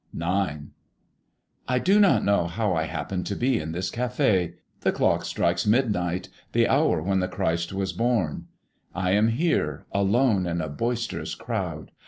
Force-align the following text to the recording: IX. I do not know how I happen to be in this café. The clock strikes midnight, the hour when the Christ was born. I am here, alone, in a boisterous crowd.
IX. 0.15 0.69
I 1.67 1.77
do 1.77 1.99
not 1.99 2.25
know 2.25 2.47
how 2.47 2.73
I 2.73 2.85
happen 2.85 3.23
to 3.25 3.35
be 3.35 3.59
in 3.59 3.71
this 3.71 3.91
café. 3.91 4.55
The 4.79 4.91
clock 4.91 5.23
strikes 5.25 5.67
midnight, 5.67 6.27
the 6.53 6.67
hour 6.67 7.03
when 7.03 7.19
the 7.19 7.27
Christ 7.27 7.71
was 7.71 7.93
born. 7.93 8.47
I 8.95 9.11
am 9.11 9.27
here, 9.27 9.85
alone, 9.91 10.47
in 10.47 10.59
a 10.59 10.69
boisterous 10.69 11.35
crowd. 11.35 11.91